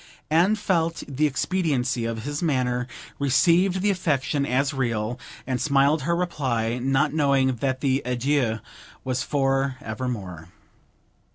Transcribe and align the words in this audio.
Anne 0.31 0.55
felt 0.55 1.03
the 1.07 1.27
expediency 1.27 2.05
of 2.05 2.23
his 2.23 2.41
manner, 2.41 2.87
received 3.19 3.83
the 3.83 3.91
affectation 3.91 4.47
as 4.47 4.73
real, 4.73 5.19
and 5.45 5.61
smiled 5.61 6.01
her 6.01 6.15
reply, 6.15 6.79
not 6.79 7.13
knowing 7.13 7.57
that 7.57 7.81
the 7.81 8.01
adieu 8.03 8.57
was 9.03 9.21
for 9.21 9.75
evermore. 9.79 10.49